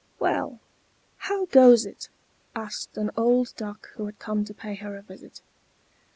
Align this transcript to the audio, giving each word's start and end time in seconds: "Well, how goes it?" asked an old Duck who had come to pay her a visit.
"Well, 0.17 0.59
how 1.17 1.45
goes 1.45 1.85
it?" 1.85 2.09
asked 2.55 2.97
an 2.97 3.11
old 3.15 3.53
Duck 3.55 3.89
who 3.91 4.07
had 4.07 4.17
come 4.17 4.43
to 4.45 4.53
pay 4.55 4.73
her 4.73 4.97
a 4.97 5.03
visit. 5.03 5.43